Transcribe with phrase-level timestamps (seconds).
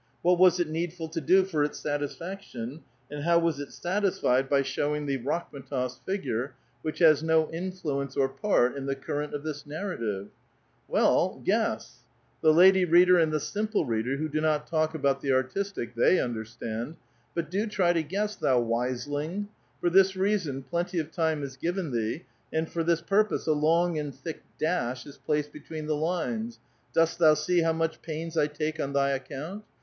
[0.23, 2.81] What was it needful to do for its satisfaction?
[3.11, 8.27] and how was it satisfied by showing thee Rakhm^tof's figure, which has no influence or
[8.27, 10.29] part in the cur rent of this narrative?
[10.87, 11.89] Well {nu ko)^ gness!
[12.41, 15.93] The lady reader and the simple reader, who do not talk about the ai tistic,
[15.93, 16.95] they understand.
[17.35, 19.49] But do try to guess, thou wise ling!
[19.81, 23.99] For this reason plenty of time is given thee, and for this purpose a long
[23.99, 26.57] and thick dash is placed between the lines.
[26.91, 29.63] Dost thou see how much pains I take on th}' account?